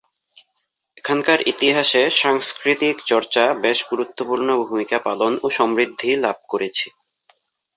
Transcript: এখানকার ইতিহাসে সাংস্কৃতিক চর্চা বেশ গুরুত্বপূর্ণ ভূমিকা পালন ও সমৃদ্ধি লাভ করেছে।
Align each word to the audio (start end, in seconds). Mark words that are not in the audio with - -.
এখানকার 0.97 1.39
ইতিহাসে 1.47 2.01
সাংস্কৃতিক 2.15 2.95
চর্চা 3.05 3.43
বেশ 3.63 3.79
গুরুত্বপূর্ণ 3.89 4.47
ভূমিকা 4.61 4.97
পালন 5.07 5.31
ও 5.41 5.57
সমৃদ্ধি 5.57 6.09
লাভ 6.23 6.37
করেছে। 6.49 6.87